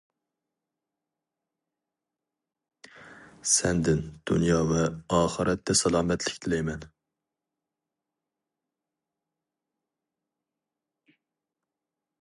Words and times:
سەندىن 3.51 4.01
دۇنيا 4.31 4.57
ۋە 4.71 4.87
ئاخىرەتتە 5.19 5.77
سالامەتلىك 5.83 6.41
تىلەيمەن. 6.47 6.89